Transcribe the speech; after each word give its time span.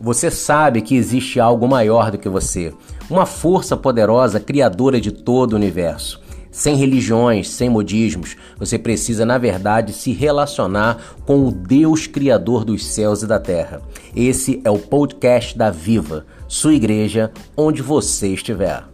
Você 0.00 0.30
sabe 0.30 0.82
que 0.82 0.96
existe 0.96 1.38
algo 1.38 1.68
maior 1.68 2.10
do 2.10 2.18
que 2.18 2.28
você, 2.28 2.72
uma 3.08 3.26
força 3.26 3.76
poderosa 3.76 4.40
criadora 4.40 5.00
de 5.00 5.12
todo 5.12 5.52
o 5.52 5.56
universo. 5.56 6.20
Sem 6.50 6.76
religiões, 6.76 7.48
sem 7.48 7.68
modismos, 7.68 8.36
você 8.56 8.78
precisa, 8.78 9.26
na 9.26 9.38
verdade, 9.38 9.92
se 9.92 10.12
relacionar 10.12 11.16
com 11.26 11.46
o 11.46 11.50
Deus 11.50 12.06
Criador 12.06 12.64
dos 12.64 12.86
céus 12.86 13.22
e 13.22 13.26
da 13.26 13.40
terra. 13.40 13.82
Esse 14.14 14.60
é 14.64 14.70
o 14.70 14.78
podcast 14.78 15.58
da 15.58 15.70
Viva, 15.70 16.26
sua 16.46 16.74
igreja, 16.74 17.32
onde 17.56 17.82
você 17.82 18.28
estiver. 18.28 18.93